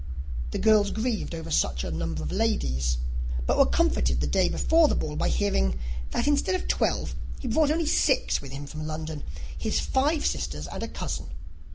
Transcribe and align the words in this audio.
The 0.49 0.57
girls 0.57 0.89
grieved 0.89 1.35
over 1.35 1.51
such 1.51 1.83
a 1.83 1.91
number 1.91 2.23
of 2.23 2.31
ladies; 2.31 2.97
but 3.45 3.55
were 3.55 3.67
comforted 3.67 4.19
the 4.19 4.25
day 4.25 4.49
before 4.49 4.87
the 4.87 4.95
ball 4.95 5.15
by 5.15 5.29
hearing 5.29 5.77
that, 6.09 6.25
instead 6.27 6.55
of 6.55 6.67
twelve, 6.67 7.13
he 7.39 7.47
had 7.47 7.53
brought 7.53 7.69
only 7.69 7.85
six 7.85 8.41
with 8.41 8.51
him 8.51 8.65
from 8.65 8.87
London, 8.87 9.23
his 9.55 9.79
five 9.79 10.25
sisters 10.25 10.65
and 10.65 10.81
a 10.81 10.87
cousin. 10.87 11.27